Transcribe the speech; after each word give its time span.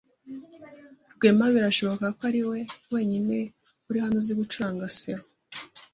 Rwema 1.15 1.45
birashoboka 1.55 2.05
ko 2.17 2.21
ariwe 2.29 2.59
wenyine 2.93 3.37
uri 3.89 3.97
hano 4.03 4.17
uzi 4.21 4.33
gucuranga 4.39 4.85
selo. 4.99 5.25